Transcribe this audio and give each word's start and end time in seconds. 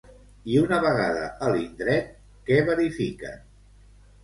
I 0.53 0.55
una 0.61 0.79
vegada 0.85 1.27
a 1.49 1.51
l'indret, 1.51 2.11
què 2.49 2.59
verifiquen? 2.73 3.49